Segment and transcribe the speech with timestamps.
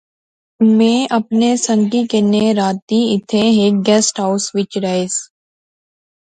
[0.77, 5.15] میں اپنے سنگئیں کنے راتی اتھیں ہیک گیسٹ ہائوس وچ رہیس